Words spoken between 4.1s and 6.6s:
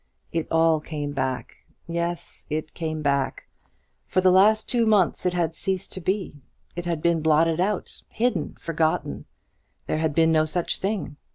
the last two months it had ceased to be;